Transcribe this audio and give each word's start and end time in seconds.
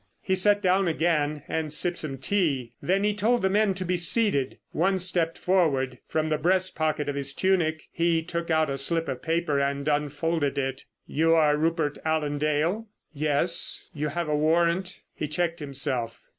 He 0.23 0.33
sat 0.33 0.63
down 0.63 0.87
again 0.87 1.43
and 1.47 1.71
sipped 1.71 1.97
some 1.97 2.17
tea. 2.17 2.73
Then 2.81 3.03
he 3.03 3.13
told 3.13 3.43
the 3.43 3.51
men 3.51 3.75
to 3.75 3.85
be 3.85 3.97
seated. 3.97 4.57
One 4.71 4.97
stepped 4.97 5.37
forward. 5.37 5.99
From 6.07 6.29
the 6.29 6.39
breast 6.39 6.75
pocket 6.75 7.07
of 7.07 7.13
his 7.15 7.35
tunic 7.35 7.87
he 7.91 8.23
took 8.23 8.49
out 8.49 8.67
a 8.71 8.79
slip 8.79 9.07
of 9.07 9.21
paper 9.21 9.59
and 9.59 9.87
unfolded 9.87 10.57
it. 10.57 10.85
"You 11.05 11.35
are 11.35 11.55
Rupert 11.55 11.99
Allen 12.03 12.39
Dale?" 12.39 12.87
"Yes. 13.13 13.85
You 13.93 14.07
have 14.07 14.27
a 14.27 14.35
warrant——" 14.35 15.03
He 15.13 15.27
checked 15.27 15.59
himself. 15.59 16.23